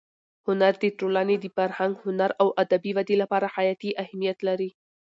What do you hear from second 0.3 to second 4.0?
هنر د ټولنې د فرهنګ، هنر او ادبي ودې لپاره حیاتي